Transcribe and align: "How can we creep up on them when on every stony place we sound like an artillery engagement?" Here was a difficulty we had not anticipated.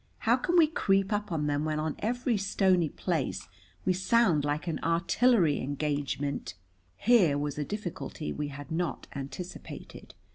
"How 0.25 0.35
can 0.35 0.57
we 0.57 0.65
creep 0.65 1.13
up 1.13 1.31
on 1.31 1.45
them 1.45 1.63
when 1.63 1.79
on 1.79 1.95
every 1.99 2.35
stony 2.35 2.89
place 2.89 3.47
we 3.85 3.93
sound 3.93 4.43
like 4.43 4.65
an 4.65 4.79
artillery 4.81 5.59
engagement?" 5.59 6.55
Here 6.97 7.37
was 7.37 7.59
a 7.59 7.63
difficulty 7.63 8.33
we 8.33 8.47
had 8.47 8.71
not 8.71 9.05
anticipated. 9.15 10.15